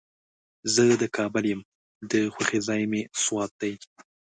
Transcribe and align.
زه 0.73 0.83
د 1.01 1.03
کابل 1.17 1.43
یم، 1.51 1.61
د 2.11 2.13
خوښې 2.33 2.59
ځای 2.67 2.81
مې 2.91 3.01
سوات 3.23 3.51
دی. 3.61 3.73